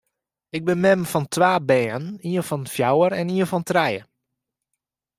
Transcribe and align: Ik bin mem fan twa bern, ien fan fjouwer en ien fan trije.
Ik 0.55 0.63
bin 0.65 0.79
mem 0.83 1.01
fan 1.11 1.25
twa 1.33 1.51
bern, 1.69 2.05
ien 2.31 2.47
fan 2.49 2.63
fjouwer 2.73 3.11
en 3.19 3.31
ien 3.37 3.49
fan 3.51 3.67
trije. 3.69 4.03